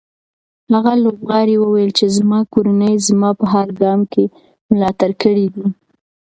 [0.71, 4.23] هغه لوبغاړی وویل چې زما کورنۍ زما په هر ګام کې
[4.71, 5.67] ملاتړ کړی دی.